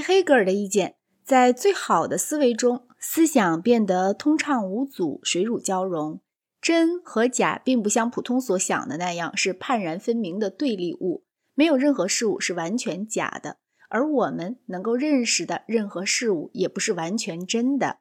[0.00, 6.20] 黑格尔的意见，在最好的思维中，思想变得通畅无阻、水乳交融。
[6.60, 11.24] 真和假并不像普通所想的那样是判然分明的对立物，
[11.54, 13.56] 没有任何事物是完全假的，
[13.88, 18.00] 而我们能够认识的任何事物也不是完全真的。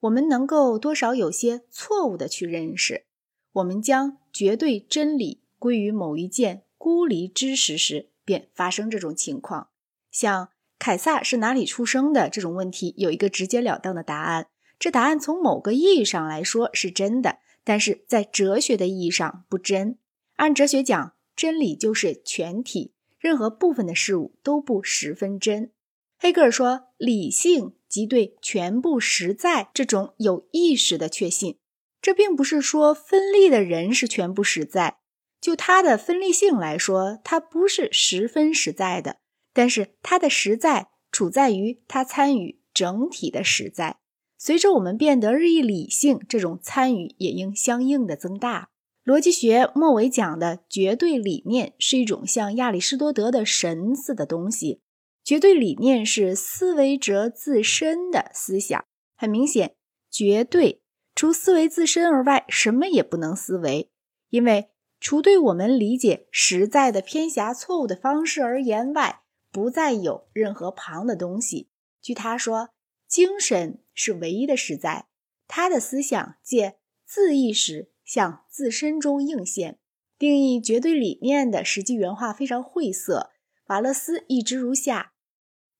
[0.00, 3.06] 我们能够多少有些错误的去认识。
[3.52, 9.68] 我们将绝对真理归于某一件孤立知识时，便发生这种情况。
[10.10, 10.48] 像
[10.82, 14.48] 凯撒是哪里出生的这种问题，有一个直截了当的答案。
[14.80, 17.38] 这答案从某个意义上来说是真的。
[17.62, 19.96] 但是在哲学的意义上不真。
[20.38, 25.70] 按哲学讲，真理就是全体，任何部分的事物都不十分真。
[26.18, 31.58] 黑格尔说，理性即对全部实在这种有意识的确信。
[32.00, 34.96] 这并不是说分立的人是全部实在，
[35.40, 39.18] 就他的分立性来说，他不是十分实在的。
[39.52, 43.98] 但是他的实在处在于他参与整体的实在。
[44.38, 48.70] 随着我们变得日益理性，这种参与也应相应的增大。
[49.04, 54.80] 逻辑学末尾讲的绝对理念是一种像亚里士多德的神似的东西。
[55.24, 58.84] 绝对理念是思维者自身的思想。
[59.16, 59.76] 很明显，
[60.10, 60.82] 绝对
[61.14, 63.90] 除思维自身而外，什么也不能思维，
[64.30, 69.21] 因为除对我们理解实在的偏狭错误的方式而言外，
[69.52, 71.68] 不再有任何旁的东西。
[72.00, 72.70] 据他说，
[73.06, 73.78] 精神。
[73.94, 75.06] 是唯一的实在，
[75.46, 79.78] 他的思想借自意识向自身中映现。
[80.18, 83.32] 定义绝对理念的实际原话非常晦涩。
[83.66, 85.12] 瓦勒斯译之如下：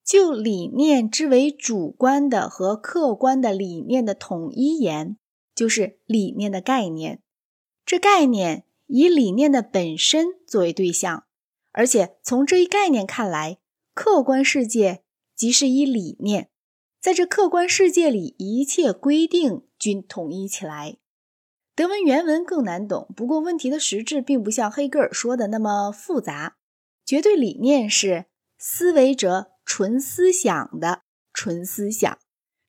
[0.04, 5.16] 就理念之为主观的和客观的理念的统一言，
[5.54, 7.22] 就是理念的概念。
[7.86, 11.24] 这概念以理念的本身作为对象，
[11.70, 13.56] 而且从这一概念看来，
[13.94, 15.02] 客观世界
[15.34, 16.48] 即是一理念。
[17.00, 20.96] 在这客观世界里，一切规定均统一起来。
[21.74, 26.56] 德文原文更难懂，不过问题的实质并不像黑格尔说的那么复杂。
[27.05, 31.02] 绝对理念是思维者纯思想的
[31.33, 32.18] 纯思想，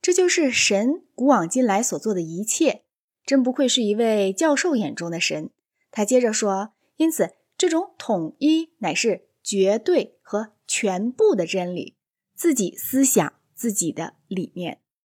[0.02, 2.84] 这就是神古往今来所做的一切。
[3.26, 5.52] 真不愧是一位教授眼中的神。
[5.92, 11.96] 他接着说：“因此，这种统一乃是绝对和全部的真理，
[12.34, 14.82] 自己思想。”自己的理念。